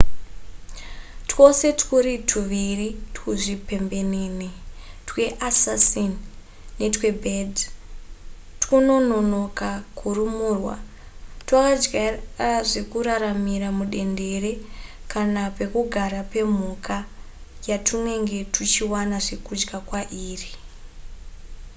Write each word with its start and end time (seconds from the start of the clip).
twose 1.29 1.67
twuri 1.81 2.13
tuviri 2.29 2.87
tuzvipembenene 3.15 4.49
tweassassin 5.07 6.13
netwebed 6.79 7.53
twunonoka 8.61 9.69
kurumurwa 9.97 10.75
twakajaira 11.47 12.49
zvekuraramira 12.69 13.67
mudendere 13.77 14.51
kana 15.11 15.41
pekugara 15.57 16.21
pemhuka 16.31 16.97
yatwunenge 17.69 18.37
tuchiwana 18.53 19.17
zvekudya 19.25 19.77
kwairi 19.87 20.51